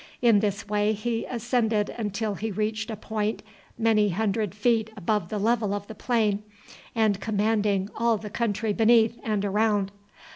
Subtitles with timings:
[0.19, 3.43] In this way he ascended until he reached a point
[3.77, 6.41] many hundred feet above the level of the plain,
[6.95, 9.91] and commanding all the country beneath and around.